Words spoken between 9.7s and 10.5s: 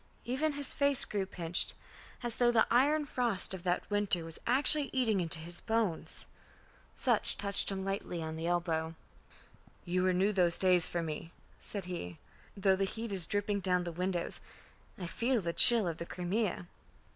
"You renew